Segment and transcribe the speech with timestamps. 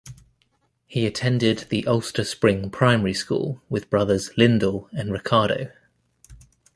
[0.87, 5.71] He attended the Ulster Spring primary school with brothers Lindel and Ricardo.